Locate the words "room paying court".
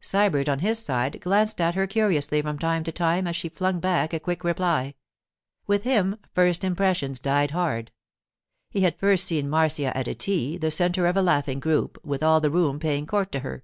12.50-13.30